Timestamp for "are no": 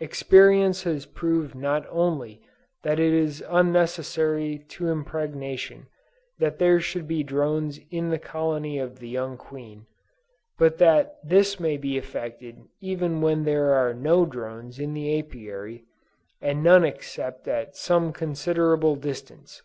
13.72-14.26